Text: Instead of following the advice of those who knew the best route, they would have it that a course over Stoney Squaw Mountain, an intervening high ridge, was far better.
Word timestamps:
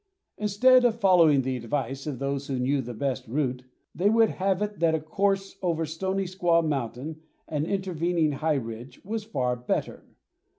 Instead 0.39 0.83
of 0.83 0.99
following 0.99 1.43
the 1.43 1.55
advice 1.55 2.07
of 2.07 2.17
those 2.17 2.47
who 2.47 2.57
knew 2.57 2.81
the 2.81 2.91
best 2.95 3.27
route, 3.27 3.63
they 3.93 4.09
would 4.09 4.31
have 4.31 4.59
it 4.63 4.79
that 4.79 4.95
a 4.95 4.99
course 4.99 5.57
over 5.61 5.85
Stoney 5.85 6.25
Squaw 6.25 6.67
Mountain, 6.67 7.21
an 7.47 7.67
intervening 7.67 8.31
high 8.31 8.55
ridge, 8.55 8.99
was 9.05 9.23
far 9.23 9.55
better. 9.55 10.03